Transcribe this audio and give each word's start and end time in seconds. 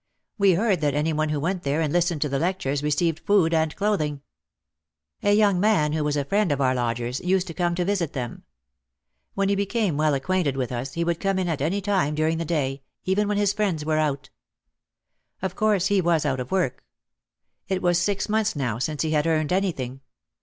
We 0.39 0.55
heard 0.55 0.81
that 0.81 0.95
any 0.95 1.13
one 1.13 1.29
who 1.29 1.39
went 1.39 1.61
there 1.61 1.79
and 1.79 1.93
listened 1.93 2.23
to 2.23 2.29
the 2.29 2.39
lectures 2.39 2.81
received 2.81 3.19
food 3.19 3.53
and 3.53 3.75
cloth 3.75 4.01
ing. 4.01 4.23
A 5.21 5.31
young 5.35 5.59
man, 5.59 5.93
who 5.93 6.03
was 6.03 6.17
a 6.17 6.25
friend 6.25 6.51
of 6.51 6.59
our 6.59 6.73
lodgers, 6.73 7.19
used 7.19 7.45
to 7.45 7.53
come 7.53 7.75
to 7.75 7.85
visit 7.85 8.13
them. 8.13 8.41
When 9.35 9.47
he 9.47 9.53
became 9.53 9.97
well 9.97 10.15
acquainted 10.15 10.57
with 10.57 10.71
us 10.71 10.93
he 10.93 11.03
would 11.03 11.19
come 11.19 11.37
in 11.37 11.47
at 11.47 11.61
any 11.61 11.81
time 11.81 12.15
during 12.15 12.39
the 12.39 12.45
day, 12.45 12.81
even 13.05 13.27
when 13.27 13.37
his 13.37 13.53
friends 13.53 13.85
were 13.85 13.99
out. 13.99 14.31
Of 15.39 15.55
course 15.55 15.85
he 15.85 16.01
was 16.01 16.25
out 16.25 16.39
of 16.39 16.49
work. 16.49 16.83
It 17.67 17.83
was 17.83 17.99
six 18.01 18.27
months 18.27 18.55
now 18.55 18.79
since 18.79 19.03
he 19.03 19.11
had 19.11 19.27
earned 19.27 19.53
anything. 19.53 20.01